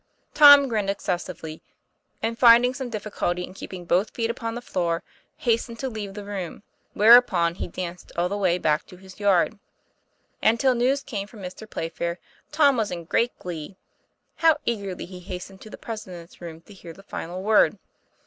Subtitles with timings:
[0.33, 1.61] Tom grinned excessively,
[2.23, 5.03] and, finding some diffi culty in keeping both feet upon the floor,
[5.37, 6.63] hastened to leave the room;
[6.95, 9.59] whereupon he danced all the way back to his yard.
[10.41, 11.69] And till news came from Mr.
[11.69, 12.17] Playfair,
[12.51, 13.77] Tom was in great glee.
[14.37, 17.77] How eagerly he hastened to the President's room to hear the final word!